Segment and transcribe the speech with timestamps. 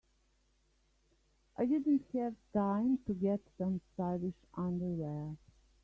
[1.59, 5.37] I didn't have time to get some stylish underwear.